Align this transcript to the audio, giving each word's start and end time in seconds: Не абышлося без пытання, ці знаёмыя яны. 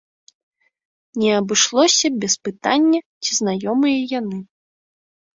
Не 1.23 1.29
абышлося 1.39 2.07
без 2.23 2.33
пытання, 2.47 2.99
ці 3.27 3.31
знаёмыя 3.41 3.99
яны. 4.19 4.39